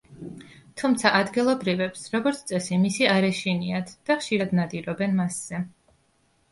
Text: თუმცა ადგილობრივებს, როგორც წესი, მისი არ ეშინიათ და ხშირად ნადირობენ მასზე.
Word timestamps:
თუმცა 0.81 1.11
ადგილობრივებს, 1.19 2.05
როგორც 2.15 2.41
წესი, 2.53 2.81
მისი 2.87 3.09
არ 3.13 3.29
ეშინიათ 3.29 3.95
და 4.09 4.19
ხშირად 4.25 4.61
ნადირობენ 4.63 5.17
მასზე. 5.23 5.63